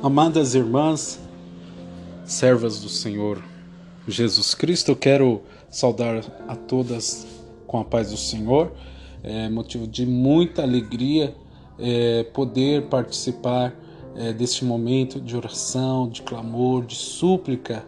[0.00, 1.18] Amadas irmãs,
[2.24, 3.42] servas do Senhor
[4.06, 7.26] Jesus Cristo, eu quero saudar a todas
[7.66, 8.70] com a paz do Senhor.
[9.24, 11.34] É motivo de muita alegria
[11.80, 13.74] é, poder participar
[14.14, 17.84] é, deste momento de oração, de clamor, de súplica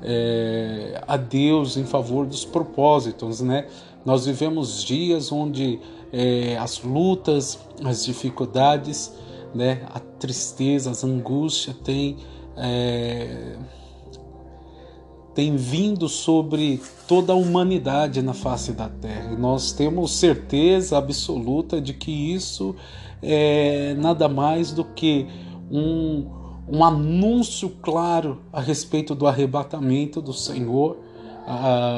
[0.00, 3.66] é, a Deus em favor dos propósitos, né?
[4.04, 5.80] Nós vivemos dias onde
[6.12, 9.12] é, as lutas, as dificuldades
[9.54, 9.86] né?
[9.92, 12.16] A tristeza, as angústias têm
[12.56, 13.56] é,
[15.38, 19.34] tem vindo sobre toda a humanidade na face da Terra.
[19.34, 22.74] E nós temos certeza absoluta de que isso
[23.22, 25.28] é nada mais do que
[25.70, 26.26] um,
[26.68, 30.96] um anúncio claro a respeito do arrebatamento do Senhor,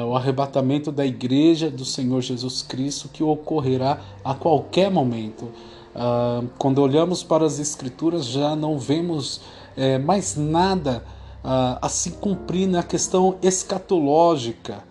[0.07, 5.49] o arrebatamento da igreja do Senhor Jesus Cristo que ocorrerá a qualquer momento.
[5.95, 9.41] Uh, quando olhamos para as Escrituras, já não vemos
[9.75, 11.03] é, mais nada
[11.43, 14.83] uh, a se cumprir na questão escatológica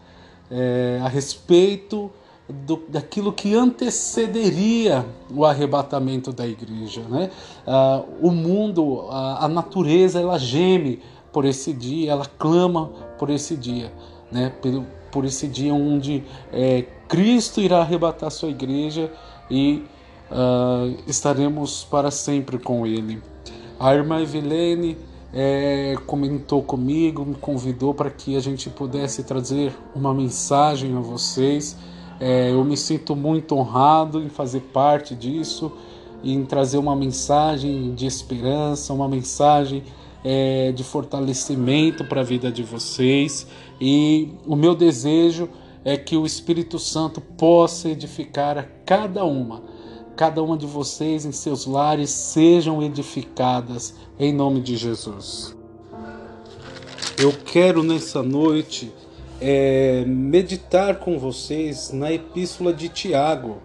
[0.51, 2.11] é, a respeito
[2.49, 7.03] do, daquilo que antecederia o arrebatamento da igreja.
[7.03, 7.31] Né?
[7.67, 11.01] Uh, o mundo, a, a, natureza, ela geme
[11.33, 13.93] por esse dia, ela clama por esse dia,
[14.31, 14.53] né?
[14.61, 19.13] por, por esse dia onde é, Cristo irá arrebatar sua igreja
[19.49, 19.85] e
[20.31, 23.21] uh, estaremos para sempre com Ele.
[23.79, 24.97] A irmã Evelene
[25.33, 31.77] é, comentou comigo, me convidou para que a gente pudesse trazer uma mensagem a vocês.
[32.19, 35.73] É, eu me sinto muito honrado em fazer parte disso,
[36.23, 39.83] em trazer uma mensagem de esperança, uma mensagem
[40.23, 43.47] é, de fortalecimento para a vida de vocês.
[43.81, 45.49] E o meu desejo
[45.83, 49.80] é que o Espírito Santo possa edificar a cada uma
[50.17, 55.57] cada uma de vocês em seus lares sejam edificadas em nome de Jesus.
[57.19, 58.93] Eu quero nessa noite
[59.41, 63.59] é, meditar com vocês na Epístola de Tiago,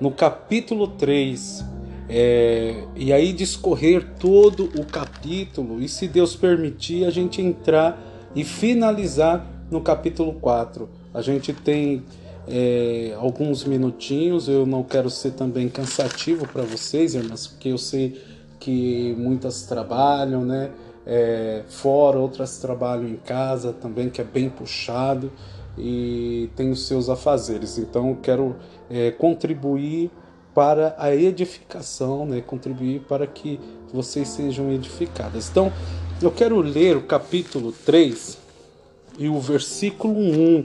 [0.00, 1.64] no capítulo 3,
[2.08, 8.02] é, e aí discorrer todo o capítulo, e se Deus permitir, a gente entrar
[8.34, 10.88] e finalizar no capítulo 4.
[11.12, 12.02] A gente tem
[12.48, 14.48] é, alguns minutinhos.
[14.48, 18.20] Eu não quero ser também cansativo para vocês, irmãs, porque eu sei
[18.58, 20.70] que muitas trabalham, né?
[21.06, 25.32] É, fora, outras trabalham em casa também, que é bem puxado
[25.76, 27.78] e tem os seus afazeres.
[27.78, 28.56] Então, eu quero
[28.90, 30.10] é, contribuir
[30.54, 32.40] para a edificação, né?
[32.40, 33.58] contribuir para que
[33.92, 35.48] vocês sejam edificadas.
[35.48, 35.72] Então,
[36.20, 38.38] eu quero ler o capítulo 3
[39.18, 40.64] e o versículo 1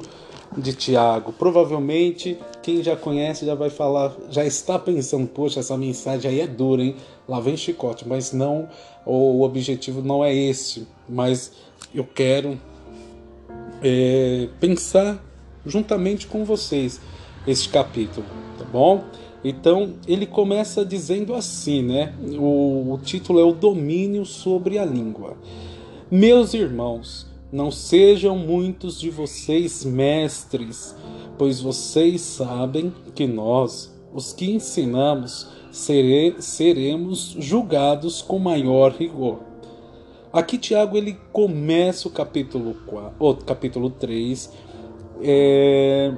[0.58, 1.34] de Tiago.
[1.34, 6.48] Provavelmente quem já conhece já vai falar, já está pensando, poxa, essa mensagem aí é
[6.48, 6.96] dura, hein?
[7.28, 8.68] Lá vem chicote, mas não,
[9.06, 11.52] o objetivo não é esse, mas
[11.94, 12.60] eu quero
[13.82, 15.24] é, pensar
[15.66, 17.00] juntamente com vocês
[17.48, 18.26] este capítulo,
[18.58, 19.04] tá bom?
[19.44, 22.16] Então ele começa dizendo assim, né?
[22.40, 25.38] O, o título é o domínio sobre a língua.
[26.10, 30.94] Meus irmãos, não sejam muitos de vocês mestres,
[31.38, 39.40] pois vocês sabem que nós, os que ensinamos, sere, seremos julgados com maior rigor.
[40.34, 44.52] Aqui Tiago ele começa o capítulo 4, o capítulo 3,
[45.22, 46.14] é,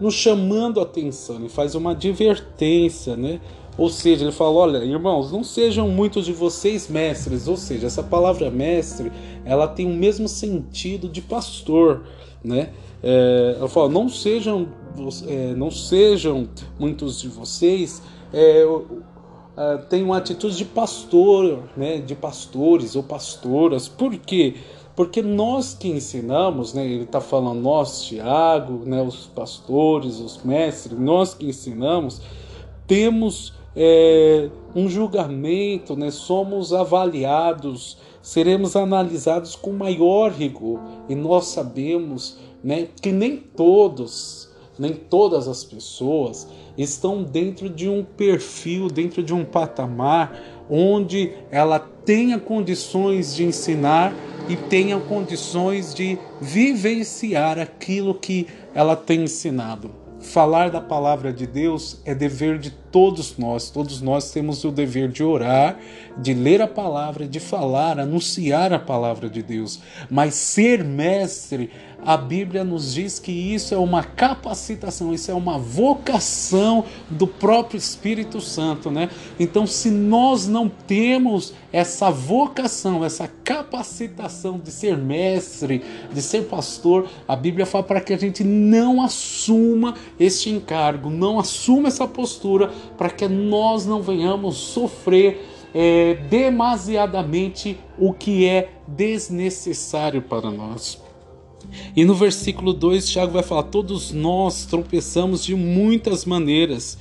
[0.00, 3.40] nos chamando a atenção e faz uma advertência, né?
[3.80, 7.48] Ou seja, ele fala: olha, irmãos, não sejam muitos de vocês mestres.
[7.48, 9.10] Ou seja, essa palavra mestre
[9.42, 12.02] ela tem o mesmo sentido de pastor,
[12.44, 12.74] né?
[13.02, 14.68] É, ela fala: não sejam,
[15.26, 16.46] é, não sejam
[16.78, 18.02] muitos de vocês.
[18.34, 18.66] É,
[19.56, 23.88] é, tem uma atitude de pastor, né, de pastores ou pastoras.
[23.88, 24.56] Por quê?
[24.94, 30.98] Porque nós que ensinamos, né, ele está falando nós, Tiago, né, os pastores, os mestres,
[30.98, 32.20] nós que ensinamos,
[32.86, 36.10] temos é, um julgamento, né?
[36.10, 40.80] somos avaliados, seremos analisados com maior rigor.
[41.08, 48.04] E nós sabemos né, que nem todos, nem todas as pessoas estão dentro de um
[48.04, 54.14] perfil, dentro de um patamar onde ela tenha condições de ensinar
[54.48, 59.99] e tenha condições de vivenciar aquilo que ela tem ensinado.
[60.20, 63.70] Falar da palavra de Deus é dever de todos nós.
[63.70, 65.78] Todos nós temos o dever de orar,
[66.18, 69.80] de ler a palavra, de falar, anunciar a palavra de Deus.
[70.10, 71.70] Mas ser mestre
[72.04, 77.78] a Bíblia nos diz que isso é uma capacitação, isso é uma vocação do próprio
[77.78, 79.10] Espírito Santo, né?
[79.38, 87.08] Então, se nós não temos essa vocação, essa capacitação de ser mestre, de ser pastor,
[87.28, 92.72] a Bíblia fala para que a gente não assuma este encargo, não assuma essa postura,
[92.96, 101.09] para que nós não venhamos sofrer é, demasiadamente o que é desnecessário para nós.
[101.96, 106.98] E no versículo 2, Tiago vai falar: Todos nós tropeçamos de muitas maneiras.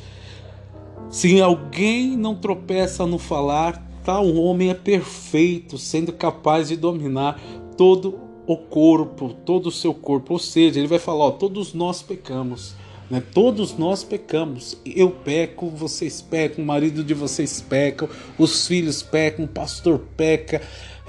[1.10, 7.42] Se alguém não tropeça no falar, tal homem é perfeito, sendo capaz de dominar
[7.76, 10.34] todo o corpo, todo o seu corpo.
[10.34, 12.76] Ou seja, ele vai falar: ó, todos nós pecamos.
[13.10, 13.22] Né?
[13.34, 14.78] Todos nós pecamos.
[14.86, 18.08] Eu peco, vocês pecam, o marido de vocês pecam,
[18.38, 20.62] os filhos pecam, o pastor peca.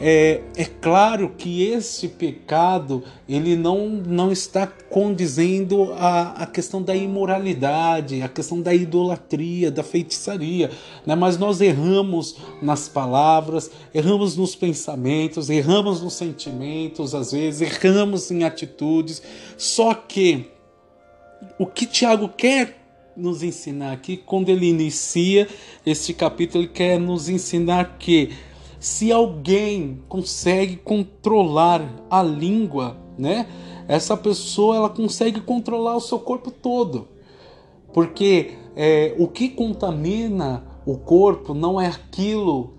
[0.02, 6.96] É, é claro que esse pecado ele não, não está condizendo a, a questão da
[6.96, 10.70] imoralidade, a questão da idolatria, da feitiçaria,
[11.04, 11.14] né?
[11.14, 18.42] mas nós erramos nas palavras, erramos nos pensamentos, erramos nos sentimentos, às vezes erramos em
[18.42, 19.20] atitudes,
[19.58, 20.48] só que
[21.58, 22.80] o que Tiago quer
[23.16, 25.48] nos ensinar aqui, quando ele inicia
[25.84, 28.30] este capítulo, ele quer nos ensinar que
[28.78, 33.46] se alguém consegue controlar a língua, né?
[33.86, 37.08] Essa pessoa ela consegue controlar o seu corpo todo,
[37.92, 42.74] porque é, o que contamina o corpo não é aquilo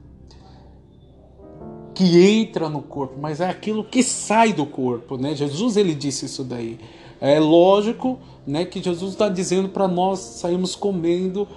[1.93, 5.35] que entra no corpo, mas é aquilo que sai do corpo, né?
[5.35, 6.79] Jesus ele disse isso daí.
[7.19, 11.47] É lógico né, que Jesus está dizendo para nós sairmos comendo,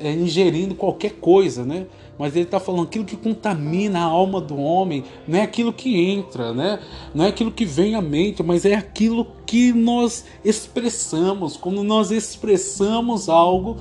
[0.00, 1.86] é, ingerindo qualquer coisa, né?
[2.18, 6.00] Mas ele está falando aquilo que contamina a alma do homem, não é aquilo que
[6.00, 6.80] entra, né?
[7.14, 11.58] Não é aquilo que vem à mente, mas é aquilo que nós expressamos.
[11.58, 13.76] Quando nós expressamos algo,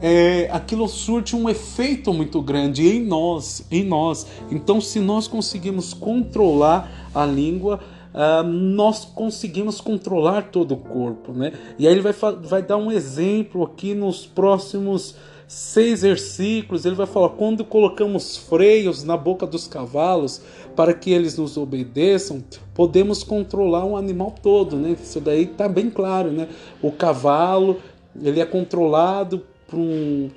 [0.00, 4.26] é, aquilo surte um efeito muito grande em nós, em nós.
[4.50, 7.80] Então, se nós conseguimos controlar a língua,
[8.14, 11.52] uh, nós conseguimos controlar todo o corpo, né?
[11.78, 15.16] E aí ele vai, vai dar um exemplo aqui nos próximos
[15.46, 16.84] seis versículos.
[16.84, 20.40] Ele vai falar: quando colocamos freios na boca dos cavalos
[20.76, 22.42] para que eles nos obedeçam,
[22.74, 24.96] podemos controlar um animal todo, né?
[25.00, 26.48] Isso daí está bem claro, né?
[26.80, 27.78] O cavalo
[28.22, 30.30] ele é controlado por um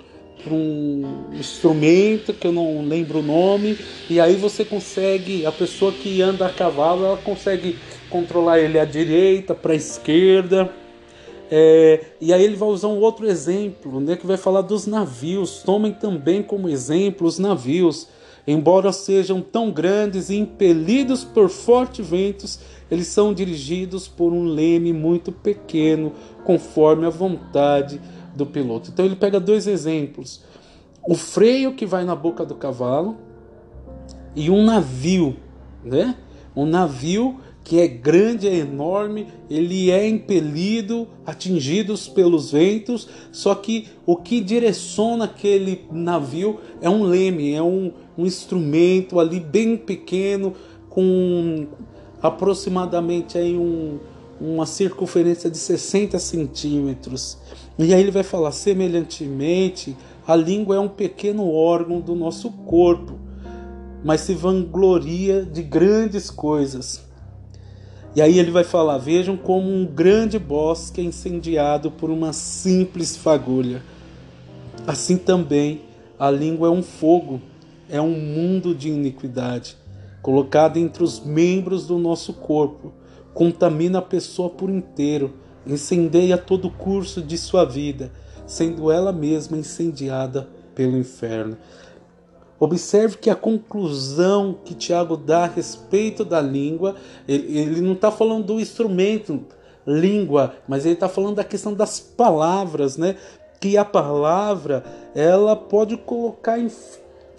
[0.43, 3.77] para um instrumento que eu não lembro o nome,
[4.09, 7.77] e aí você consegue, a pessoa que anda a cavalo, ela consegue
[8.09, 10.71] controlar ele à direita, para a esquerda.
[11.49, 15.63] É, e aí ele vai usar um outro exemplo, né, que vai falar dos navios.
[15.63, 18.07] Tomem também como exemplo os navios.
[18.45, 24.93] Embora sejam tão grandes e impelidos por fortes ventos, eles são dirigidos por um leme
[24.93, 26.13] muito pequeno,
[26.45, 28.91] conforme a vontade de do piloto.
[28.93, 30.41] Então ele pega dois exemplos:
[31.05, 33.17] o freio que vai na boca do cavalo
[34.35, 35.35] e um navio,
[35.83, 36.15] né?
[36.55, 43.89] Um navio que é grande, é enorme, ele é impelido, atingidos pelos ventos, só que
[44.05, 50.53] o que direciona aquele navio é um leme, é um, um instrumento ali bem pequeno,
[50.89, 51.67] com
[52.21, 53.99] aproximadamente aí um,
[54.39, 57.37] uma circunferência de 60 centímetros.
[57.77, 59.95] E aí ele vai falar: semelhantemente,
[60.27, 63.19] a língua é um pequeno órgão do nosso corpo,
[64.03, 67.05] mas se vangloria de grandes coisas.
[68.15, 73.15] E aí ele vai falar: vejam como um grande bosque é incendiado por uma simples
[73.15, 73.83] fagulha.
[74.87, 75.81] Assim também
[76.17, 77.39] a língua é um fogo,
[77.87, 79.77] é um mundo de iniquidade,
[80.21, 82.91] colocado entre os membros do nosso corpo,
[83.35, 85.35] contamina a pessoa por inteiro
[85.67, 88.11] incendeia todo o curso de sua vida,
[88.45, 91.57] sendo ela mesma incendiada pelo inferno.
[92.59, 96.95] Observe que a conclusão que Tiago dá a respeito da língua,
[97.27, 99.45] ele, ele não está falando do instrumento
[99.85, 103.15] língua, mas ele está falando da questão das palavras, né?
[103.59, 104.83] Que a palavra
[105.15, 106.69] ela pode colocar, em,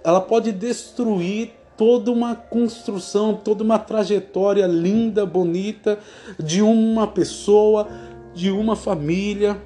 [0.04, 5.98] ela pode destruir toda uma construção, toda uma trajetória linda, bonita
[6.38, 7.86] de uma pessoa,
[8.34, 9.60] de uma família,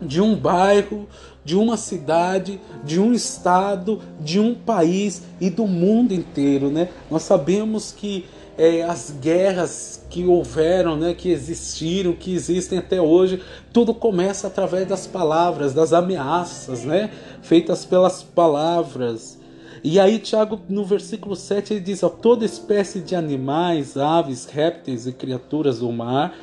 [0.00, 1.06] de um bairro,
[1.44, 6.88] de uma cidade, de um estado, de um país e do mundo inteiro, né?
[7.10, 8.26] Nós sabemos que
[8.56, 14.86] é, as guerras que houveram, né, que existiram, que existem até hoje, tudo começa através
[14.86, 17.10] das palavras, das ameaças, né,
[17.40, 19.38] feitas pelas palavras.
[19.82, 25.06] E aí, Tiago, no versículo 7, ele diz: ó, toda espécie de animais, aves, répteis
[25.08, 26.36] e criaturas do mar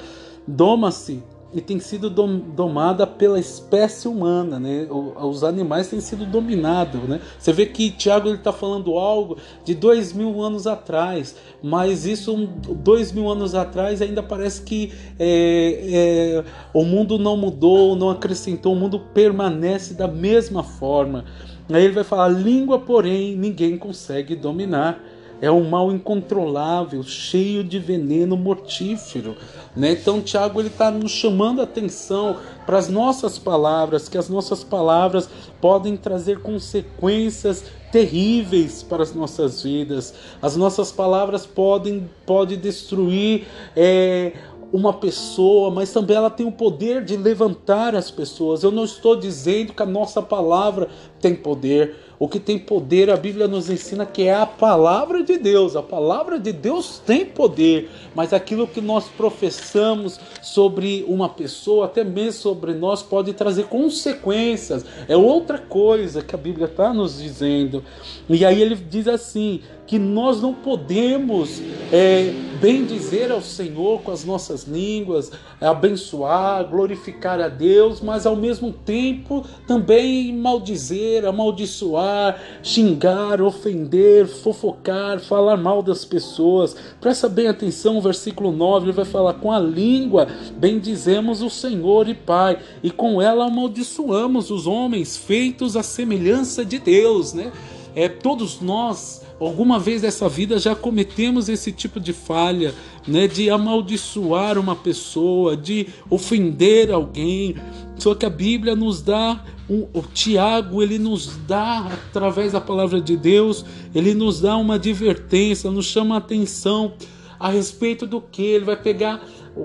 [0.50, 4.88] doma-se e tem sido domada pela espécie humana, né?
[4.89, 7.20] Os animais têm sido dominados, né?
[7.39, 12.48] Você vê que Tiago está falando algo de dois mil anos atrás, mas isso
[12.84, 18.74] dois mil anos atrás ainda parece que é, é, o mundo não mudou, não acrescentou,
[18.74, 21.25] o mundo permanece da mesma forma.
[21.68, 25.03] Aí ele vai falar: língua, porém, ninguém consegue dominar
[25.41, 29.36] é um mal incontrolável, cheio de veneno mortífero.
[29.75, 29.91] Né?
[29.91, 35.29] Então, Tiago está nos chamando a atenção para as nossas palavras, que as nossas palavras
[35.62, 40.13] podem trazer consequências terríveis para as nossas vidas.
[40.41, 44.34] As nossas palavras podem, podem destruir é,
[44.72, 48.63] uma pessoa, mas também ela tem o poder de levantar as pessoas.
[48.63, 51.95] Eu não estou dizendo que a nossa palavra tem poder.
[52.19, 55.77] O que tem poder, a Bíblia nos ensina que é a palavra de Deus.
[55.77, 62.03] A palavra de Deus tem poder, mas aquilo que nós professamos sobre uma pessoa, até
[62.03, 64.85] mesmo sobre nós, pode trazer consequências.
[65.07, 67.85] É outra coisa que a Bíblia está nos dizendo.
[68.29, 71.59] E aí ele diz assim: que nós não podemos
[71.91, 78.35] é, bem dizer ao Senhor com as nossas línguas, abençoar, glorificar a Deus, mas ao
[78.35, 86.75] mesmo tempo também maldizer, amaldiçoar, xingar, ofender, fofocar, falar mal das pessoas.
[87.01, 92.08] Presta bem atenção, o versículo 9 ele vai falar: com a língua bendizemos o Senhor
[92.08, 97.51] e Pai, e com ela amaldiçoamos os homens feitos à semelhança de Deus, né?
[97.96, 102.74] É, todos nós Alguma vez nessa vida já cometemos esse tipo de falha,
[103.08, 107.55] né, de amaldiçoar uma pessoa, de ofender alguém.
[107.98, 113.00] Só que a Bíblia nos dá, um, o Tiago, ele nos dá, através da palavra
[113.00, 113.63] de Deus,
[113.96, 116.93] ele nos dá uma advertência, nos chama a atenção
[117.39, 118.43] a respeito do que?
[118.43, 119.24] Ele vai pegar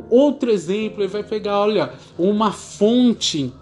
[0.09, 3.53] outro exemplo, ele vai pegar, olha, uma fonte,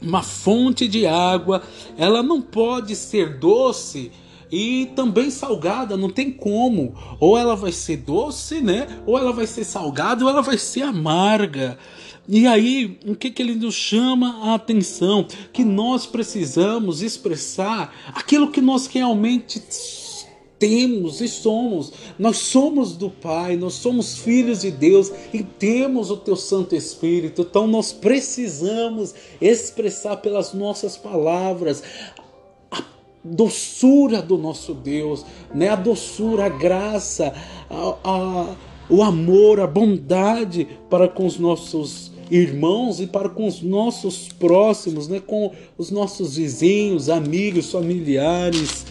[0.00, 1.62] uma fonte de água,
[1.96, 4.10] ela não pode ser doce
[4.52, 6.94] e também salgada, não tem como.
[7.18, 8.86] Ou ela vai ser doce, né?
[9.06, 11.78] Ou ela vai ser salgada, ou ela vai ser amarga.
[12.28, 15.26] E aí, o que, que ele nos chama a atenção?
[15.52, 19.58] Que nós precisamos expressar aquilo que nós realmente
[20.62, 21.92] temos e somos.
[22.16, 27.42] Nós somos do Pai, nós somos filhos de Deus e temos o Teu Santo Espírito.
[27.42, 31.82] Então nós precisamos expressar pelas nossas palavras
[33.24, 35.24] doçura do nosso Deus,
[35.54, 35.68] né?
[35.68, 37.32] a doçura, a graça,
[37.70, 38.54] a, a,
[38.88, 45.06] o amor, a bondade para com os nossos irmãos e para com os nossos próximos,
[45.06, 45.20] né?
[45.20, 48.86] com os nossos vizinhos, amigos, familiares.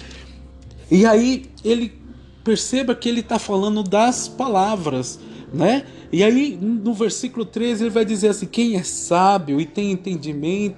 [0.89, 2.01] E aí ele
[2.43, 5.19] perceba que ele está falando das palavras,
[5.53, 5.85] né?
[6.11, 10.77] E aí no versículo 13 ele vai dizer assim: quem é sábio e tem entendimento,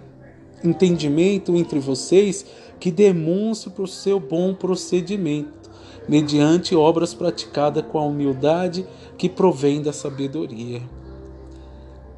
[0.63, 2.45] entendimento entre vocês,
[2.83, 5.71] que demonstre o seu bom procedimento,
[6.05, 8.85] mediante obras praticadas com a humildade
[9.17, 10.81] que provém da sabedoria.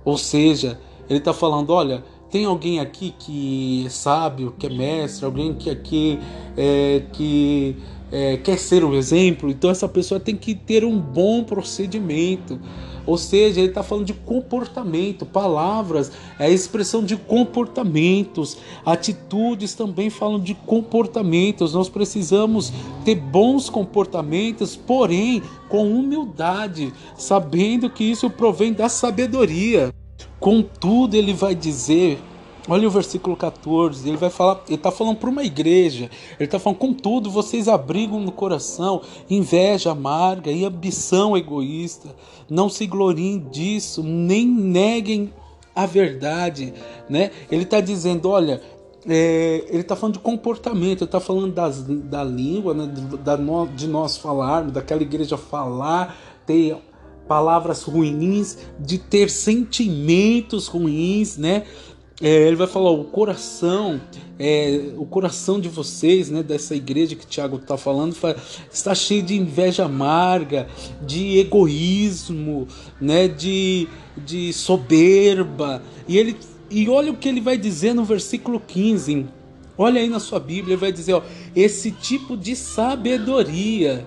[0.03, 5.23] Ou seja, ele está falando: olha, tem alguém aqui que é sábio, que é mestre,
[5.23, 6.17] alguém que aqui
[6.57, 7.77] é, que
[8.11, 12.59] é, quer ser um exemplo, então essa pessoa tem que ter um bom procedimento.
[13.05, 20.09] Ou seja, ele está falando de comportamento, palavras é a expressão de comportamentos, atitudes também
[20.09, 21.73] falam de comportamentos.
[21.73, 29.93] Nós precisamos ter bons comportamentos, porém com humildade, sabendo que isso provém da sabedoria.
[30.39, 32.19] Contudo, ele vai dizer
[32.67, 36.57] Olha o versículo 14, ele vai falar, ele está falando para uma igreja, ele está
[36.57, 42.15] falando, contudo, vocês abrigam no coração inveja amarga e ambição egoísta,
[42.49, 45.31] não se gloriem disso, nem neguem
[45.75, 46.73] a verdade,
[47.07, 47.29] né?
[47.51, 48.59] Ele está dizendo, olha,
[49.07, 52.91] é, ele está falando de comportamento, ele está falando das, da língua, né,
[53.23, 53.37] da,
[53.75, 56.17] de nós falarmos, daquela igreja falar,
[56.47, 56.75] ter
[57.27, 61.63] palavras ruins, de ter sentimentos ruins, né?
[62.21, 63.99] É, ele vai falar o coração,
[64.39, 68.15] é, o coração de vocês, né, dessa igreja que Tiago está falando,
[68.71, 70.67] está cheio de inveja amarga,
[71.01, 72.67] de egoísmo,
[73.01, 75.83] né, de, de soberba.
[76.07, 76.37] E ele
[76.69, 79.25] e olha o que ele vai dizer no versículo 15.
[79.77, 81.21] Olha aí na sua Bíblia, ele vai dizer, ó,
[81.55, 84.05] esse tipo de sabedoria.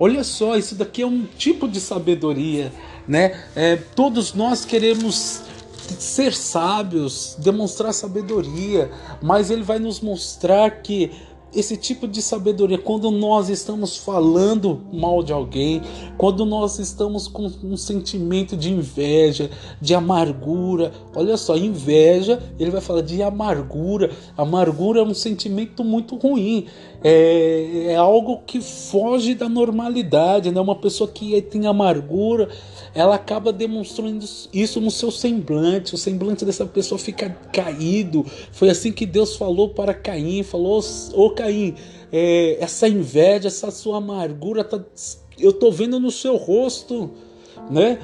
[0.00, 2.72] Olha só, isso daqui é um tipo de sabedoria,
[3.06, 3.44] né?
[3.54, 5.42] É, todos nós queremos
[5.98, 11.12] ser sábios, demonstrar sabedoria, mas ele vai nos mostrar que
[11.54, 15.82] esse tipo de sabedoria, quando nós estamos falando mal de alguém,
[16.16, 22.80] quando nós estamos com um sentimento de inveja, de amargura, olha só, inveja, ele vai
[22.80, 24.10] falar de amargura.
[24.36, 26.66] Amargura é um sentimento muito ruim,
[27.04, 30.60] é, é algo que foge da normalidade, né?
[30.60, 32.48] Uma pessoa que tem amargura,
[32.94, 38.24] ela acaba demonstrando isso no seu semblante, o semblante dessa pessoa fica caído.
[38.52, 40.80] Foi assim que Deus falou para Caim, falou:
[41.14, 41.74] "Ô Caim,
[42.12, 44.80] é, essa inveja, essa sua amargura, tá,
[45.38, 47.10] eu tô vendo no seu rosto,
[47.68, 47.98] né?"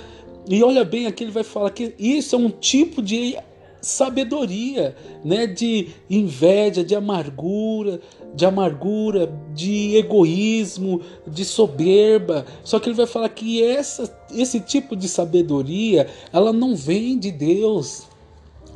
[0.50, 3.36] E olha bem, aqui ele vai falar que isso é um tipo de
[3.80, 8.00] sabedoria, né, de inveja, de amargura,
[8.34, 12.44] de amargura, de egoísmo, de soberba.
[12.64, 17.30] Só que ele vai falar que essa, esse tipo de sabedoria, ela não vem de
[17.30, 18.07] Deus.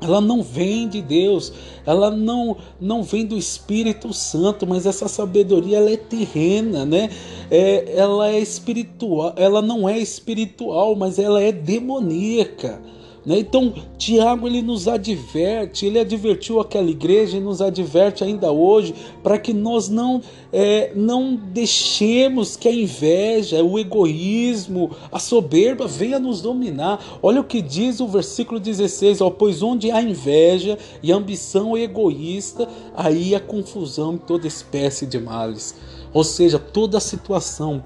[0.02, 1.52] Ela não vem de Deus,
[1.86, 7.08] ela não não vem do Espírito Santo, mas essa sabedoria ela é terrena, né?
[7.50, 12.80] É, ela é espiritual, ela não é espiritual, mas ela é demoníaca.
[13.24, 13.38] Né?
[13.38, 19.38] Então, Tiago ele nos adverte, ele advertiu aquela igreja e nos adverte ainda hoje para
[19.38, 20.20] que nós não,
[20.52, 27.18] é, não deixemos que a inveja, o egoísmo, a soberba venha nos dominar.
[27.22, 32.68] Olha o que diz o versículo 16: ó, Pois onde há inveja e ambição egoísta,
[32.94, 35.74] aí há confusão em toda espécie de males.
[36.12, 37.82] Ou seja, toda situação,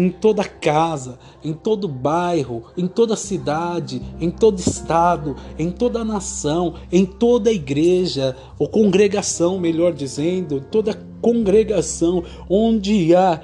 [0.00, 6.72] em toda casa, em todo bairro, em toda cidade, em todo estado, em toda nação,
[6.90, 13.42] em toda igreja, ou congregação, melhor dizendo, toda congregação onde há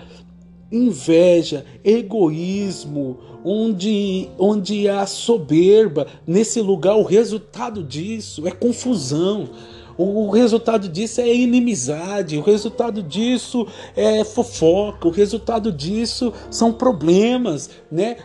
[0.73, 9.51] inveja, egoísmo, onde, onde há soberba, nesse lugar o resultado disso é confusão.
[9.99, 17.71] O resultado disso é inimizade, o resultado disso é fofoca, o resultado disso são problemas,
[17.91, 18.19] né?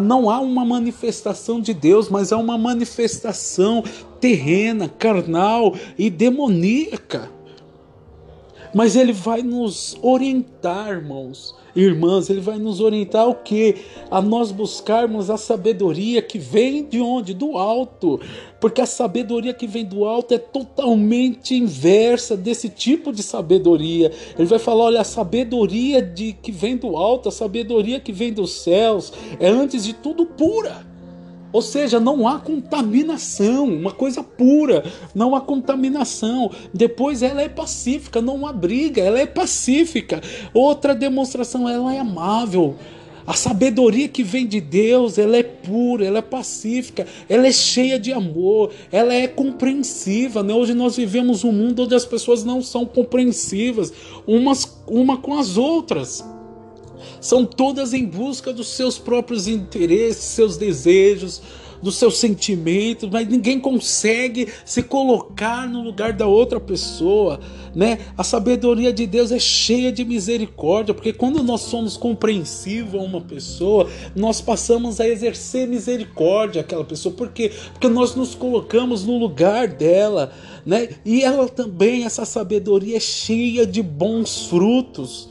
[0.00, 3.84] Não há uma manifestação de Deus, mas há uma manifestação
[4.18, 7.39] terrena, carnal e demoníaca.
[8.74, 13.76] Mas ele vai nos orientar, irmãos, irmãs, ele vai nos orientar o que?
[14.10, 17.34] A nós buscarmos a sabedoria que vem de onde?
[17.34, 18.20] Do alto.
[18.60, 24.12] Porque a sabedoria que vem do alto é totalmente inversa desse tipo de sabedoria.
[24.38, 28.32] Ele vai falar: olha, a sabedoria de que vem do alto, a sabedoria que vem
[28.32, 30.89] dos céus, é antes de tudo pura
[31.52, 34.84] ou seja, não há contaminação, uma coisa pura,
[35.14, 36.50] não há contaminação.
[36.72, 40.20] Depois ela é pacífica, não há briga, ela é pacífica.
[40.54, 42.76] Outra demonstração, ela é amável.
[43.26, 47.98] A sabedoria que vem de Deus, ela é pura, ela é pacífica, ela é cheia
[47.98, 50.42] de amor, ela é compreensiva.
[50.42, 50.52] Né?
[50.54, 53.92] Hoje nós vivemos um mundo onde as pessoas não são compreensivas
[54.26, 56.24] umas uma com as outras
[57.20, 61.42] são todas em busca dos seus próprios interesses, seus desejos,
[61.82, 67.40] dos seus sentimentos, mas ninguém consegue se colocar no lugar da outra pessoa,
[67.74, 67.98] né?
[68.16, 73.20] A sabedoria de Deus é cheia de misericórdia, porque quando nós somos compreensivos a uma
[73.20, 77.50] pessoa, nós passamos a exercer misericórdia àquela pessoa, por quê?
[77.72, 80.32] Porque nós nos colocamos no lugar dela,
[80.64, 80.90] né?
[81.04, 85.28] E ela também, essa sabedoria é cheia de bons frutos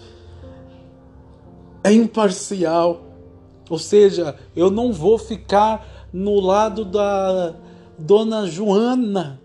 [1.84, 3.02] é imparcial.
[3.70, 7.54] Ou seja, eu não vou ficar no lado da
[7.98, 9.40] dona Joana.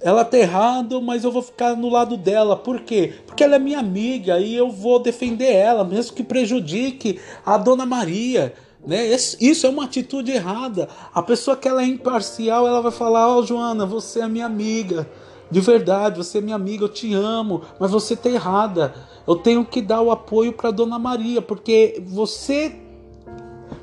[0.00, 2.56] Ela tá errado, mas eu vou ficar no lado dela.
[2.56, 3.14] Por quê?
[3.26, 7.86] Porque ela é minha amiga e eu vou defender ela, mesmo que prejudique a dona
[7.86, 8.54] Maria.
[8.84, 9.06] Né?
[9.40, 10.88] Isso é uma atitude errada.
[11.12, 14.46] A pessoa que ela é imparcial, ela vai falar: Ó, oh, Joana, você é minha
[14.46, 15.08] amiga.
[15.50, 18.94] De verdade, você é minha amiga, eu te amo, mas você está errada.
[19.26, 22.74] Eu tenho que dar o apoio para Dona Maria, porque você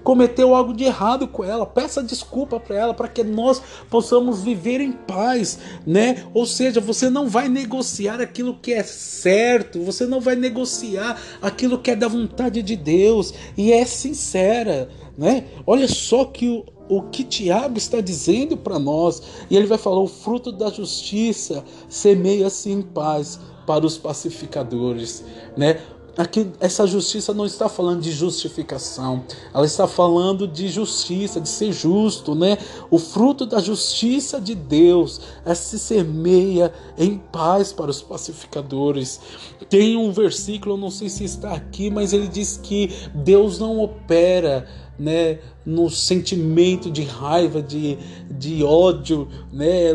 [0.04, 1.66] cometeu algo de errado com ela.
[1.66, 6.26] Peça desculpa para ela para que nós possamos viver em paz, né?
[6.34, 11.80] Ou seja, você não vai negociar aquilo que é certo, você não vai negociar aquilo
[11.80, 15.46] que é da vontade de Deus e é sincera, né?
[15.66, 19.22] Olha só que o que Tiago está dizendo para nós.
[19.50, 25.24] E ele vai falar: o fruto da justiça semeia-se em paz para os pacificadores,
[25.56, 25.80] né?
[26.16, 31.72] Aqui, essa justiça não está falando de justificação, ela está falando de justiça, de ser
[31.72, 32.60] justo, né?
[32.92, 39.20] O fruto da justiça de Deus é se semeia em paz para os pacificadores.
[39.68, 44.68] Tem um versículo, não sei se está aqui, mas ele diz que Deus não opera
[44.98, 47.98] né, no sentimento de raiva, de,
[48.30, 49.92] de ódio, né?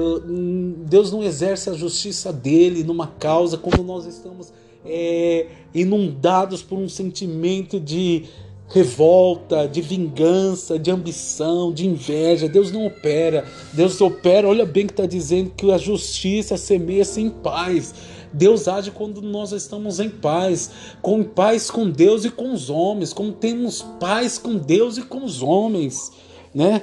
[0.87, 4.53] Deus não exerce a justiça dele numa causa quando nós estamos
[4.85, 8.25] é, inundados por um sentimento de
[8.71, 12.49] revolta, de vingança, de ambição, de inveja.
[12.49, 13.47] Deus não opera.
[13.73, 17.95] Deus opera, olha bem que está dizendo que a justiça semeia-se em paz.
[18.33, 23.13] Deus age quando nós estamos em paz, com paz com Deus e com os homens,
[23.13, 26.13] como temos paz com Deus e com os homens,
[26.55, 26.83] né?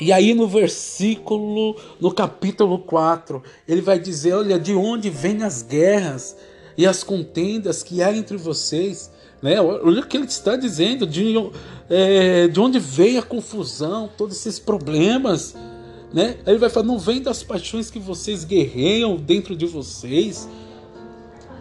[0.00, 5.62] E aí no versículo, no capítulo 4, ele vai dizer: Olha, de onde vêm as
[5.62, 6.36] guerras
[6.76, 9.10] e as contendas que há entre vocês?
[9.42, 9.60] Né?
[9.60, 11.34] Olha o que ele está dizendo, de,
[11.88, 15.54] é, de onde veio a confusão, todos esses problemas.
[16.12, 16.36] Né?
[16.46, 20.48] Ele vai falar: não vem das paixões que vocês guerreiam dentro de vocês.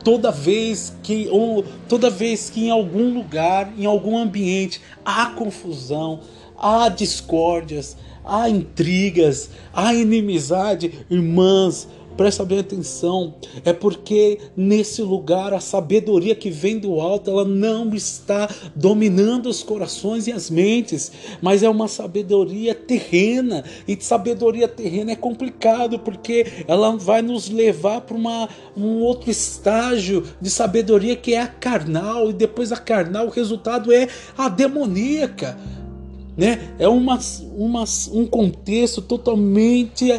[0.03, 6.21] Toda vez que, ou, toda vez que em algum lugar, em algum ambiente, há confusão,
[6.57, 15.59] há discórdias, há intrigas, há inimizade, irmãs, Presta bem atenção, é porque nesse lugar a
[15.59, 21.11] sabedoria que vem do alto, ela não está dominando os corações e as mentes,
[21.43, 28.01] mas é uma sabedoria terrena, e sabedoria terrena é complicado porque ela vai nos levar
[28.01, 28.17] para
[28.75, 33.93] um outro estágio de sabedoria que é a carnal, e depois a carnal o resultado
[33.93, 35.55] é a demoníaca.
[36.35, 36.73] Né?
[36.77, 37.19] É uma,
[37.55, 40.11] uma, um contexto totalmente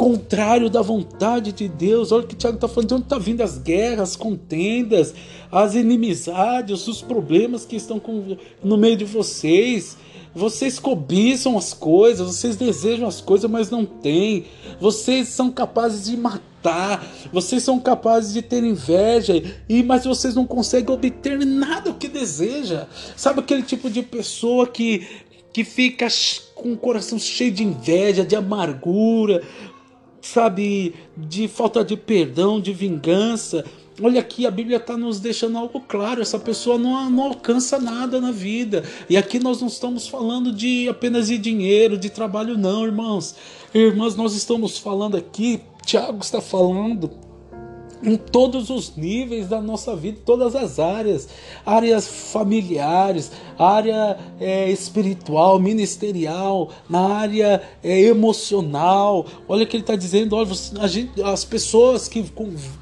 [0.00, 2.10] contrário da vontade de Deus.
[2.10, 5.14] Olha o que o Tiago está falando, de onde está vindo as guerras, as contendas,
[5.52, 9.98] as inimizades, os problemas que estão com, no meio de vocês.
[10.34, 14.46] Vocês cobiçam as coisas, vocês desejam as coisas, mas não têm.
[14.80, 19.34] Vocês são capazes de matar, vocês são capazes de ter inveja,
[19.68, 22.86] e mas vocês não conseguem obter nada que deseja.
[23.14, 25.06] Sabe aquele tipo de pessoa que
[25.52, 26.06] que fica
[26.54, 29.42] com o coração cheio de inveja, de amargura,
[30.20, 33.64] sabe, de falta de perdão, de vingança.
[34.02, 38.20] Olha aqui, a Bíblia está nos deixando algo claro: essa pessoa não, não alcança nada
[38.20, 38.84] na vida.
[39.08, 43.34] E aqui nós não estamos falando de apenas de dinheiro, de trabalho, não, irmãos.
[43.74, 47.10] Irmãs, nós estamos falando aqui, Tiago está falando
[48.02, 51.28] em todos os níveis da nossa vida, todas as áreas,
[51.64, 59.26] áreas familiares, área é, espiritual, ministerial, na área é, emocional.
[59.46, 60.48] Olha o que ele está dizendo, olha,
[60.88, 62.24] gente, as pessoas que,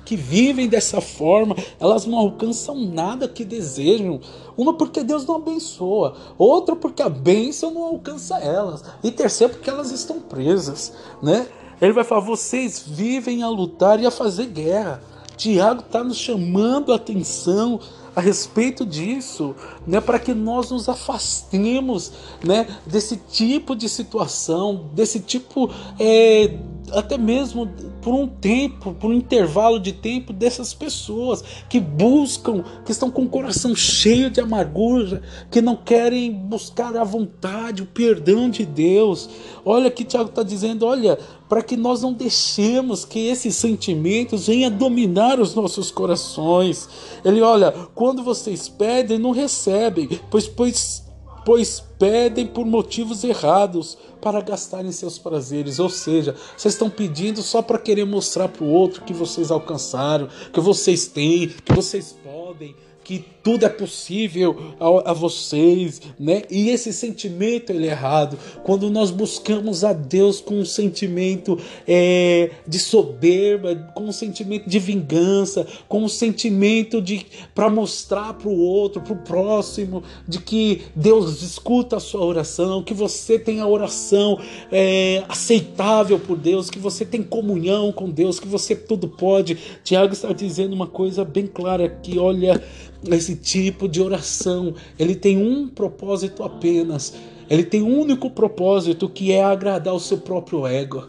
[0.04, 4.20] que vivem dessa forma, elas não alcançam nada que desejam.
[4.57, 9.70] Uma porque Deus não abençoa, outra porque a bênção não alcança elas, e terceira porque
[9.70, 11.46] elas estão presas, né?
[11.80, 15.02] Ele vai falar: vocês vivem a lutar e a fazer guerra.
[15.36, 17.78] Tiago está nos chamando a atenção
[18.14, 19.54] a respeito disso,
[19.86, 22.10] né, para que nós nos afastemos,
[22.42, 26.58] né, desse tipo de situação, desse tipo é,
[26.92, 27.68] até mesmo
[28.01, 33.22] por um tempo, por um intervalo de tempo dessas pessoas que buscam, que estão com
[33.22, 39.29] o coração cheio de amargura, que não querem buscar a vontade, o perdão de Deus.
[39.64, 44.70] Olha que Tiago está dizendo, olha, para que nós não deixemos que esses sentimentos venham
[44.70, 46.88] dominar os nossos corações.
[47.24, 51.05] Ele olha, quando vocês pedem, não recebem, pois, pois,
[51.44, 55.78] pois pedem por motivos errados para gastarem seus prazeres.
[55.78, 60.28] Ou seja, vocês estão pedindo só para querer mostrar para o outro que vocês alcançaram,
[60.52, 62.74] que vocês têm, que vocês podem
[63.09, 66.42] que tudo é possível a, a, vocês, né?
[66.51, 68.38] E esse sentimento ele é errado.
[68.62, 74.79] Quando nós buscamos a Deus com um sentimento é, de soberba, com um sentimento de
[74.79, 80.83] vingança, com um sentimento de para mostrar para o outro, para o próximo, de que
[80.94, 84.38] Deus escuta a sua oração, que você tem a oração
[84.71, 89.57] é, aceitável por Deus, que você tem comunhão com Deus, que você tudo pode.
[89.83, 92.62] Tiago está dizendo uma coisa bem clara aqui, olha
[93.04, 97.14] esse tipo de oração, ele tem um propósito apenas.
[97.48, 101.08] Ele tem um único propósito que é agradar o seu próprio ego.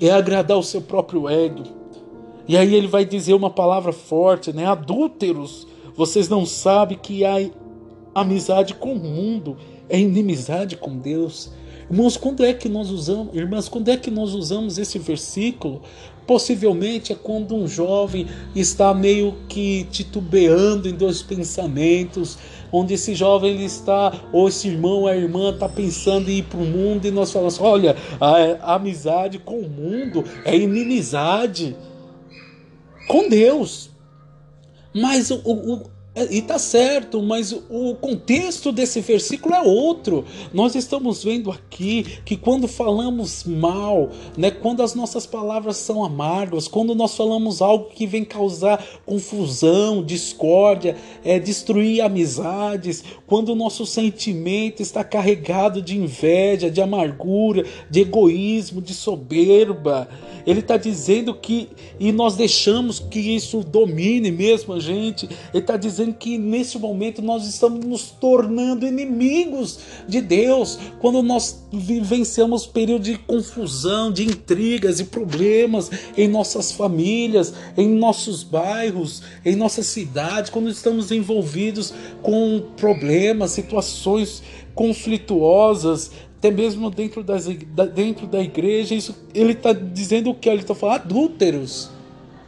[0.00, 1.64] É agradar o seu próprio ego.
[2.46, 4.64] E aí ele vai dizer uma palavra forte, né?
[4.64, 7.50] Adúlteros, vocês não sabem que há
[8.14, 9.56] amizade com o mundo,
[9.88, 11.50] é inimizade com Deus.
[11.90, 15.82] Irmãos, quando é que nós usamos, irmãs, quando é que nós usamos esse versículo
[16.28, 22.36] Possivelmente é quando um jovem está meio que titubeando em dois pensamentos,
[22.70, 26.58] onde esse jovem ele está, ou esse irmão, a irmã está pensando em ir para
[26.58, 31.74] o mundo e nós falamos: olha, a, a amizade com o mundo é inimizade
[33.08, 33.88] com Deus.
[34.94, 35.90] Mas o, o,
[36.30, 40.24] e tá certo, mas o contexto desse versículo é outro.
[40.52, 46.68] Nós estamos vendo aqui que quando falamos mal, né, quando as nossas palavras são amargas,
[46.68, 53.84] quando nós falamos algo que vem causar confusão, discórdia, é, destruir amizades, quando o nosso
[53.84, 60.08] sentimento está carregado de inveja, de amargura, de egoísmo, de soberba,
[60.46, 61.68] ele está dizendo que,
[62.00, 67.22] e nós deixamos que isso domine mesmo a gente, ele está dizendo que nesse momento
[67.22, 75.00] nós estamos nos tornando inimigos de Deus, quando nós vivenciamos período de confusão, de intrigas
[75.00, 81.92] e problemas em nossas famílias, em nossos bairros, em nossa cidade, quando estamos envolvidos
[82.22, 84.42] com problemas, situações
[84.74, 87.46] conflituosas, até mesmo dentro, das,
[87.94, 90.48] dentro da igreja, isso, ele está dizendo o que?
[90.48, 91.90] Ele está falando adúlteros.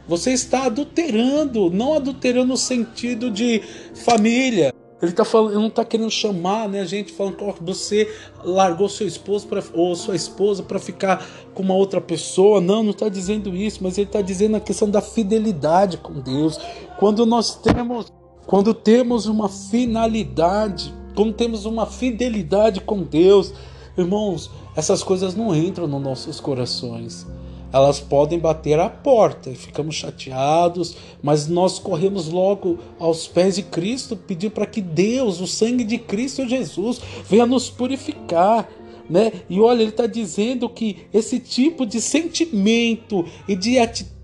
[0.07, 3.61] Você está adulterando, não adulterando no sentido de
[3.95, 4.73] família.
[5.01, 8.07] Ele tá falando, não está querendo chamar, né, a gente falando que você
[8.43, 12.61] largou seu esposo pra, ou sua esposa para ficar com uma outra pessoa.
[12.61, 16.59] Não, não está dizendo isso, mas ele está dizendo a questão da fidelidade com Deus.
[16.99, 18.13] Quando nós temos,
[18.45, 23.53] quando temos uma finalidade, quando temos uma fidelidade com Deus,
[23.97, 27.27] Irmãos, essas coisas não entram nos nossos corações.
[27.73, 33.63] Elas podem bater à porta e ficamos chateados, mas nós corremos logo aos pés de
[33.63, 38.69] Cristo, pedir para que Deus, o sangue de Cristo Jesus, venha nos purificar.
[39.09, 39.31] Né?
[39.49, 43.77] E olha, ele está dizendo que esse tipo de sentimento e de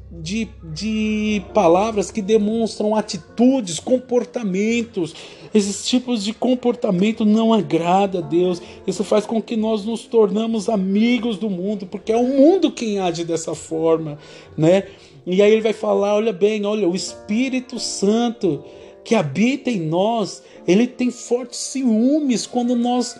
[0.10, 5.14] de, de palavras que demonstram atitudes, comportamentos.
[5.54, 8.62] Esses tipos de comportamento não agrada a Deus.
[8.86, 13.00] Isso faz com que nós nos tornamos amigos do mundo, porque é o mundo quem
[13.00, 14.18] age dessa forma,
[14.58, 14.84] né?
[15.26, 18.64] E aí ele vai falar, olha bem, olha, o Espírito Santo
[19.04, 23.18] que habita em nós, ele tem fortes ciúmes quando nós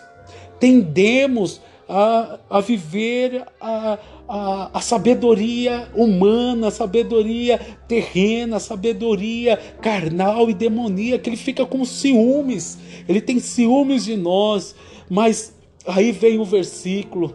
[0.60, 3.98] tendemos a, a viver a
[4.28, 11.28] a, a sabedoria humana, a sabedoria terrena, a sabedoria carnal e demoníaca.
[11.28, 14.74] Ele fica com ciúmes, ele tem ciúmes de nós,
[15.08, 15.54] mas
[15.86, 17.34] aí vem o versículo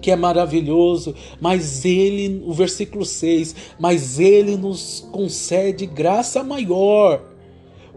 [0.00, 7.35] que é maravilhoso, mas ele, o versículo 6, mas ele nos concede graça maior.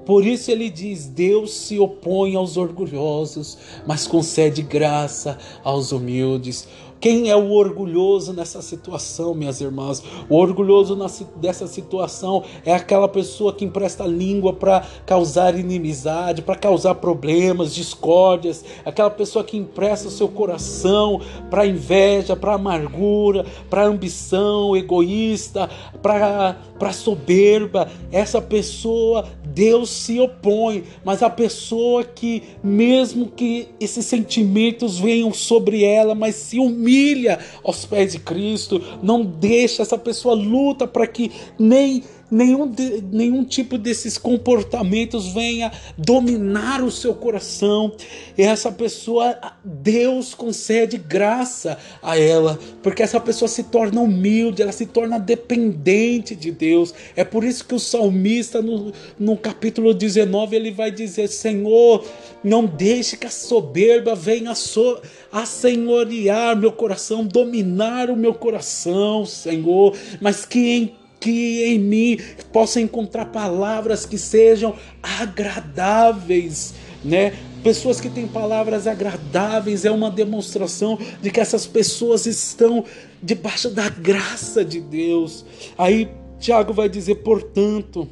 [0.09, 6.67] Por isso ele diz: Deus se opõe aos orgulhosos, mas concede graça aos humildes.
[6.99, 10.03] Quem é o orgulhoso nessa situação, minhas irmãs?
[10.27, 10.97] O orgulhoso
[11.37, 18.65] dessa situação é aquela pessoa que empresta língua para causar inimizade, para causar problemas, discórdias,
[18.83, 25.69] aquela pessoa que empresta o seu coração para inveja, para amargura, para ambição egoísta,
[26.01, 26.57] para
[26.93, 27.91] soberba.
[28.11, 35.83] Essa pessoa, Deus se opõe, mas a pessoa que, mesmo que esses sentimentos venham sobre
[35.83, 41.31] ela, mas se humilha aos pés de Cristo, não deixa essa pessoa luta para que
[41.57, 47.93] nem nenhum, de, nenhum tipo desses comportamentos venha dominar o seu coração.
[48.37, 54.71] E essa pessoa, Deus concede graça a ela, porque essa pessoa se torna humilde, ela
[54.71, 56.93] se torna dependente de Deus.
[57.15, 62.05] É por isso que o salmista, no, no capítulo 19, ele vai dizer: Senhor,
[62.43, 64.99] não deixe que a soberba venha so,
[65.31, 72.17] a senhorear meu coração, dominar o meu coração, Senhor, mas que em que em mim
[72.51, 77.33] possa encontrar palavras que sejam agradáveis, né?
[77.63, 82.85] Pessoas que têm palavras agradáveis é uma demonstração de que essas pessoas estão
[83.21, 85.45] debaixo da graça de Deus.
[85.77, 88.07] Aí Tiago vai dizer, portanto,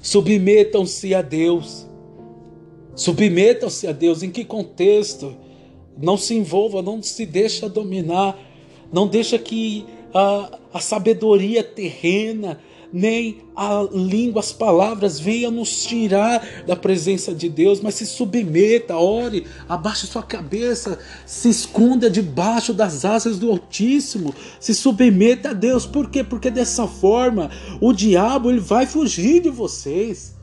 [0.00, 1.86] submetam-se a Deus.
[2.94, 4.22] Submetam-se a Deus.
[4.22, 5.36] Em que contexto?
[6.00, 8.38] Não se envolva, não se deixa dominar,
[8.92, 9.84] não deixa que
[10.16, 12.58] a, a sabedoria terrena,
[12.92, 18.96] nem a língua, as palavras venham nos tirar da presença de Deus, mas se submeta,
[18.96, 25.84] ore, abaixe sua cabeça, se esconda debaixo das asas do Altíssimo, se submeta a Deus.
[25.84, 26.24] Por quê?
[26.24, 27.50] Porque dessa forma
[27.80, 30.35] o diabo ele vai fugir de vocês.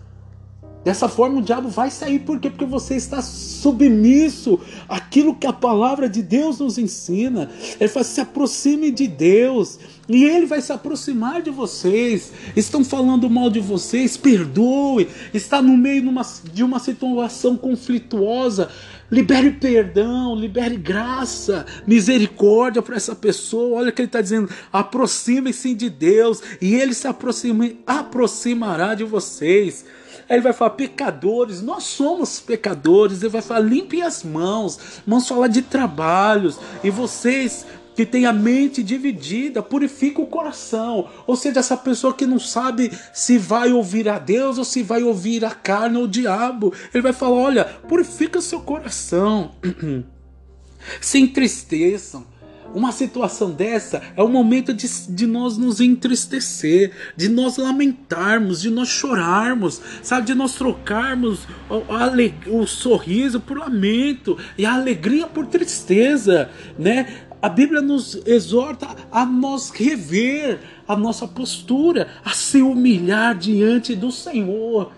[0.84, 2.50] Dessa forma o diabo vai sair, por quê?
[2.50, 7.50] Porque você está submisso àquilo que a palavra de Deus nos ensina.
[7.80, 12.34] Ele fala: se aproxime de Deus, E ele vai se aproximar de vocês.
[12.56, 15.08] Estão falando mal de vocês, perdoe.
[15.34, 16.04] Está no meio
[16.52, 18.70] de uma situação conflituosa.
[19.10, 23.80] Libere perdão, libere graça, misericórdia para essa pessoa.
[23.80, 29.06] Olha o que ele está dizendo: aproximem-se de Deus e ele se aproxime, aproximará de
[29.06, 29.86] vocês.
[30.30, 33.22] Aí ele vai falar, pecadores, nós somos pecadores.
[33.22, 34.80] Ele vai falar, limpem as mãos.
[35.06, 36.60] Vamos falar de trabalhos.
[36.84, 41.10] E vocês que tem a mente dividida, purifica o coração.
[41.28, 45.04] Ou seja, essa pessoa que não sabe se vai ouvir a Deus ou se vai
[45.04, 46.74] ouvir a carne ou o diabo.
[46.94, 49.52] Ele vai falar: olha, purifica seu coração.
[51.00, 52.26] se entristeçam.
[52.74, 58.70] Uma situação dessa é o momento de, de nós nos entristecer, de nós lamentarmos, de
[58.70, 60.28] nós chorarmos, sabe?
[60.28, 67.22] De nós trocarmos o, o sorriso por lamento e a alegria por tristeza, né?
[67.42, 74.12] A Bíblia nos exorta a nós rever a nossa postura, a se humilhar diante do
[74.12, 74.92] Senhor.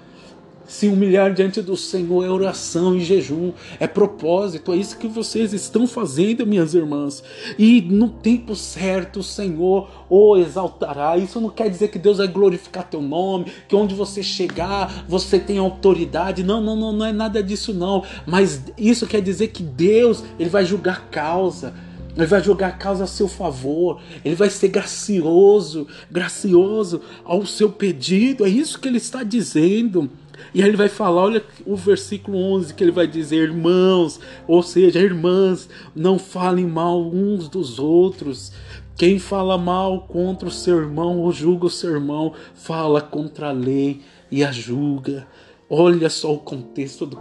[0.67, 5.53] Se humilhar diante do Senhor é oração e jejum, é propósito, é isso que vocês
[5.53, 7.23] estão fazendo, minhas irmãs.
[7.57, 11.17] E no tempo certo o Senhor o exaltará.
[11.17, 15.37] Isso não quer dizer que Deus vai glorificar teu nome, que onde você chegar você
[15.37, 16.43] tem autoridade.
[16.43, 18.03] Não, não, não, não é nada disso não.
[18.25, 21.73] Mas isso quer dizer que Deus ele vai julgar causa.
[22.17, 24.01] Ele vai jogar a causa a seu favor.
[24.23, 28.45] Ele vai ser gracioso, gracioso ao seu pedido.
[28.45, 30.09] É isso que ele está dizendo.
[30.53, 34.63] E aí ele vai falar, olha o versículo 11 que ele vai dizer, irmãos, ou
[34.63, 38.51] seja, irmãs, não falem mal uns dos outros.
[38.97, 43.51] Quem fala mal contra o seu irmão ou julga o seu irmão, fala contra a
[43.51, 45.27] lei e a julga.
[45.69, 47.17] Olha só o contexto do,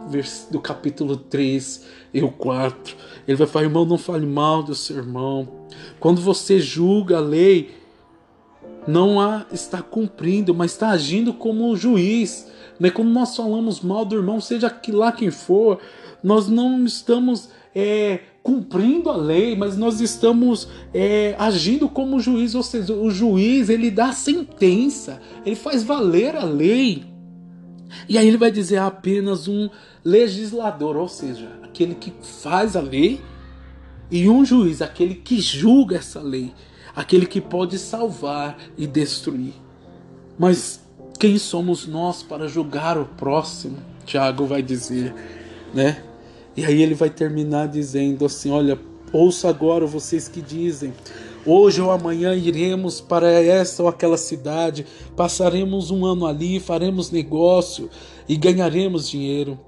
[0.51, 2.95] do capítulo 3 e o 4.
[3.27, 5.49] Ele vai falar, irmão, não fale mal do seu irmão.
[5.99, 7.75] Quando você julga a lei,
[8.87, 12.47] não a está cumprindo, mas está agindo como um juiz.
[12.79, 12.91] Né?
[12.91, 15.81] Quando nós falamos mal do irmão, seja que lá quem for,
[16.23, 22.55] nós não estamos é, cumprindo a lei, mas nós estamos é, agindo como juiz.
[22.55, 27.05] Ou seja, o juiz ele dá a sentença, ele faz valer a lei.
[28.09, 29.69] E aí ele vai dizer apenas um
[30.05, 33.21] legislador, ou seja, aquele que faz a lei,
[34.11, 36.53] e um juiz, aquele que julga essa lei,
[36.95, 39.55] aquele que pode salvar e destruir.
[40.39, 40.84] Mas
[41.19, 43.79] quem somos nós para julgar o próximo?
[44.05, 45.15] Tiago vai dizer,
[45.73, 46.03] né?
[46.57, 48.79] E aí ele vai terminar dizendo assim: Olha,
[49.13, 50.93] ouça agora vocês que dizem.
[51.47, 57.91] Hoje ou amanhã iremos para essa ou aquela cidade, passaremos um ano ali, faremos negócio
[58.27, 59.59] e ganharemos dinheiro.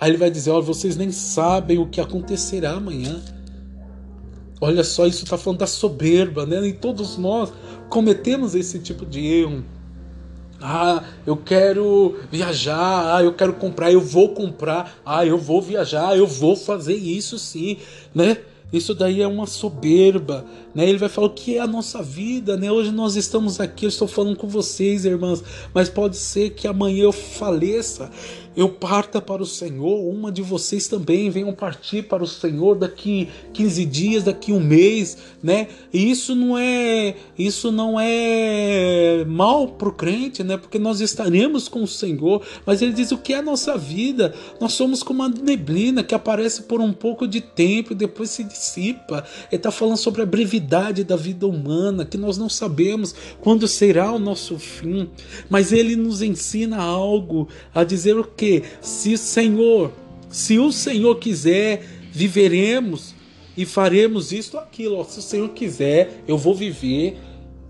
[0.00, 3.22] Aí ele vai dizer: Olha, vocês nem sabem o que acontecerá amanhã.
[4.60, 6.66] Olha só, isso está falando da soberba, né?
[6.66, 7.50] E todos nós
[7.88, 9.64] cometemos esse tipo de erro.
[10.60, 16.16] Ah, eu quero viajar, ah, eu quero comprar, eu vou comprar, ah, eu vou viajar,
[16.16, 17.78] eu vou fazer isso sim,
[18.14, 18.36] né?
[18.72, 20.88] Isso daí é uma soberba, né?
[20.88, 22.70] Ele vai falar o que é a nossa vida, né?
[22.70, 25.42] Hoje nós estamos aqui, eu estou falando com vocês, irmãs,
[25.74, 28.10] mas pode ser que amanhã eu faleça
[28.56, 33.28] eu parta para o Senhor, uma de vocês também venham partir para o Senhor daqui
[33.52, 35.68] 15 dias, daqui um mês, né?
[35.92, 40.56] E isso não é isso não é mal para o crente, né?
[40.56, 44.34] Porque nós estaremos com o Senhor, mas ele diz o que é a nossa vida?
[44.60, 48.42] Nós somos como uma neblina que aparece por um pouco de tempo e depois se
[48.42, 49.24] dissipa.
[49.50, 54.12] Ele está falando sobre a brevidade da vida humana, que nós não sabemos quando será
[54.12, 55.08] o nosso fim,
[55.48, 59.92] mas ele nos ensina algo a dizer o que se Senhor,
[60.28, 63.14] se o Senhor quiser, viveremos
[63.56, 65.04] e faremos isto aquilo.
[65.04, 67.18] Se o Senhor quiser, eu vou viver.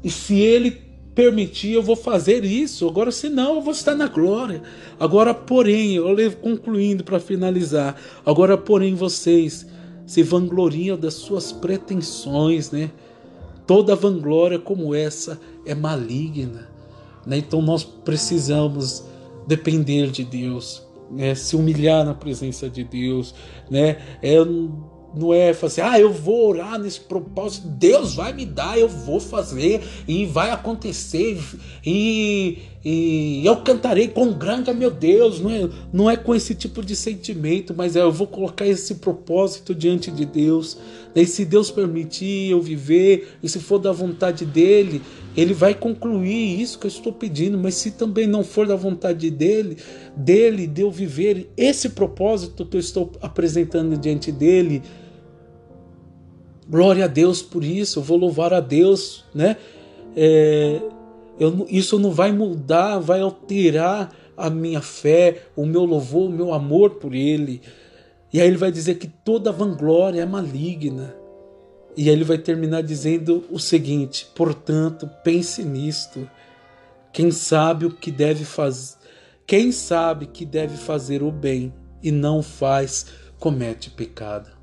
[0.05, 0.71] E se Ele
[1.15, 2.89] permitir, eu vou fazer isso.
[2.89, 4.63] Agora, se não, eu vou estar na glória.
[4.99, 8.01] Agora, porém, eu levo concluindo para finalizar.
[8.25, 9.67] Agora, porém, vocês
[10.11, 12.91] se vangloriam das suas pretensões, né?
[13.65, 16.69] Toda vanglória como essa é maligna.
[17.25, 17.39] Né?
[17.39, 19.05] Então nós precisamos
[19.47, 21.33] depender de Deus, né?
[21.37, 23.33] se humilhar na presença de Deus,
[23.71, 23.99] né?
[24.21, 24.35] É,
[25.15, 29.21] não é assim, ah, eu vou orar nesse propósito, Deus vai me dar, eu vou
[29.21, 31.39] fazer e vai acontecer
[31.85, 35.41] e, e eu cantarei com grande é meu Deus.
[35.41, 38.97] Não é, não é com esse tipo de sentimento, mas é, eu vou colocar esse
[38.97, 40.79] propósito diante de Deus.
[41.15, 45.03] E se Deus permitir eu viver, e se for da vontade dele,
[45.37, 49.31] ele vai concluir isso que eu estou pedindo, mas se também não for da vontade
[49.31, 49.77] dele,
[50.17, 54.83] dele, de eu viver esse propósito que eu estou apresentando diante dele,
[56.71, 59.57] glória a Deus por isso, eu vou louvar a Deus, né?
[60.17, 60.81] é,
[61.39, 66.53] eu, isso não vai mudar, vai alterar a minha fé, o meu louvor, o meu
[66.53, 67.61] amor por Ele.
[68.33, 71.15] E aí ele vai dizer que toda vanglória é maligna.
[71.97, 76.29] E aí ele vai terminar dizendo o seguinte: portanto, pense nisto.
[77.13, 78.97] Quem sabe o que deve fazer,
[79.45, 83.07] quem sabe que deve fazer o bem e não faz,
[83.39, 84.60] comete pecado.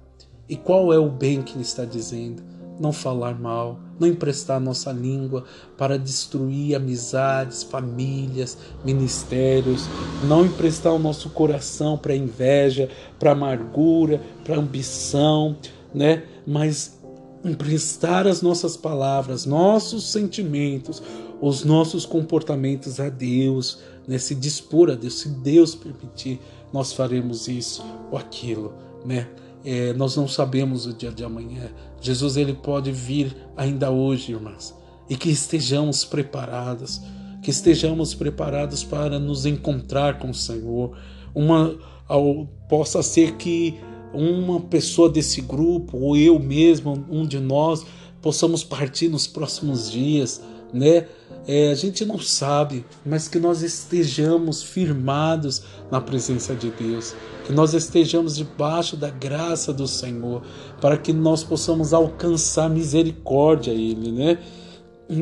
[0.50, 2.42] E qual é o bem que ele está dizendo?
[2.80, 5.44] Não falar mal, não emprestar nossa língua
[5.78, 9.88] para destruir amizades, famílias, ministérios,
[10.26, 15.58] não emprestar o nosso coração para inveja, para amargura, para ambição,
[15.94, 16.24] né?
[16.46, 16.98] Mas
[17.44, 21.02] emprestar as nossas palavras, nossos sentimentos,
[21.42, 24.18] os nossos comportamentos a Deus, né?
[24.18, 26.40] se dispor a Deus, se Deus permitir,
[26.74, 28.74] nós faremos isso ou aquilo,
[29.06, 29.28] né?
[29.70, 31.70] É, nós não sabemos o dia de amanhã.
[32.00, 34.74] Jesus ele pode vir ainda hoje, irmãs,
[35.10, 37.02] e que estejamos preparados,
[37.44, 40.98] que estejamos preparados para nos encontrar com o Senhor.
[41.36, 43.78] Uma ao, possa ser que
[44.14, 47.86] uma pessoa desse grupo ou eu mesmo, um de nós,
[48.22, 50.42] possamos partir nos próximos dias,
[50.74, 51.08] né?
[51.48, 57.54] É, a gente não sabe, mas que nós estejamos firmados na presença de Deus, que
[57.54, 60.44] nós estejamos debaixo da graça do Senhor,
[60.82, 64.40] para que nós possamos alcançar misericórdia a Ele, né?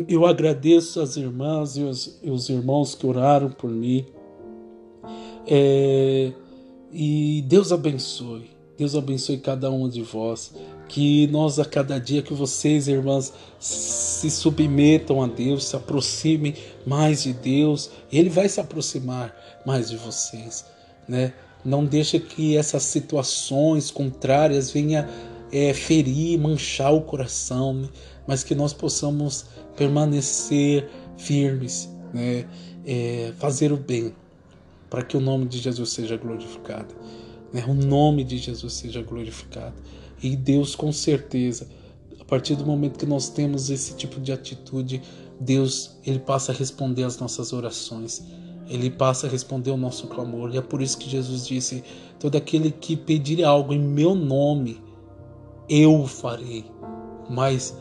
[0.08, 4.08] Eu agradeço as irmãs e os, e os irmãos que oraram por mim.
[5.46, 6.34] É,
[6.92, 8.50] e Deus abençoe.
[8.76, 10.54] Deus abençoe cada um de vós.
[10.88, 16.54] Que nós, a cada dia que vocês, irmãs, se submetam a Deus, se aproximem
[16.86, 20.66] mais de Deus, Ele vai se aproximar mais de vocês,
[21.08, 21.34] né?
[21.64, 25.08] Não deixe que essas situações contrárias venham
[25.52, 27.90] é, ferir, manchar o coração, né?
[28.28, 32.46] mas que nós possamos permanecer firmes, né?
[32.86, 34.14] É, fazer o bem,
[34.92, 36.94] para que o nome de Jesus seja glorificado.
[37.52, 37.64] Né?
[37.68, 39.74] O nome de Jesus seja glorificado.
[40.22, 41.68] E Deus, com certeza,
[42.20, 45.02] a partir do momento que nós temos esse tipo de atitude,
[45.40, 48.24] Deus ele passa a responder às nossas orações
[48.68, 50.54] ele passa a responder o nosso clamor.
[50.54, 51.84] E é por isso que Jesus disse:
[52.20, 54.82] Todo aquele que pedir algo em meu nome,
[55.70, 56.66] eu o farei.
[57.30, 57.76] Mas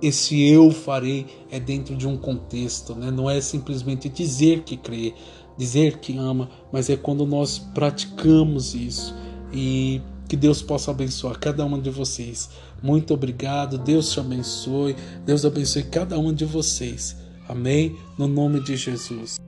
[0.00, 3.10] esse eu farei é dentro de um contexto, né?
[3.10, 5.12] não é simplesmente dizer que crê,
[5.56, 9.14] dizer que ama, mas é quando nós praticamos isso.
[9.52, 12.50] E que Deus possa abençoar cada uma de vocês.
[12.82, 17.16] Muito obrigado, Deus te abençoe, Deus abençoe cada uma de vocês.
[17.48, 17.96] Amém?
[18.18, 19.47] No nome de Jesus.